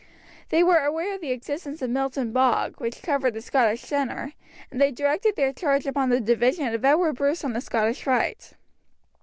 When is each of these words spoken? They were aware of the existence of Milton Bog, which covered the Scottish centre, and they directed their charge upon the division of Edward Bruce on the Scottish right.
They 0.49 0.63
were 0.63 0.79
aware 0.83 1.13
of 1.13 1.21
the 1.21 1.29
existence 1.29 1.79
of 1.83 1.91
Milton 1.91 2.31
Bog, 2.33 2.73
which 2.81 3.03
covered 3.03 3.35
the 3.35 3.39
Scottish 3.43 3.81
centre, 3.81 4.33
and 4.71 4.81
they 4.81 4.91
directed 4.91 5.35
their 5.35 5.53
charge 5.53 5.85
upon 5.85 6.09
the 6.09 6.19
division 6.19 6.73
of 6.73 6.83
Edward 6.83 7.17
Bruce 7.17 7.43
on 7.43 7.53
the 7.53 7.61
Scottish 7.61 8.07
right. 8.07 8.51